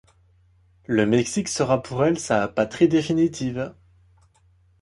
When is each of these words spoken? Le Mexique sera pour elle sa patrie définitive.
Le 0.87 1.05
Mexique 1.05 1.47
sera 1.47 1.83
pour 1.83 2.03
elle 2.03 2.17
sa 2.17 2.47
patrie 2.47 2.87
définitive. 2.87 3.75